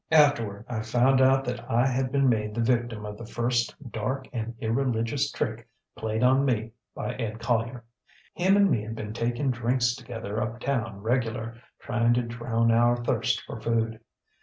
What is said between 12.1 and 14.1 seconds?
to drown our thirst for food.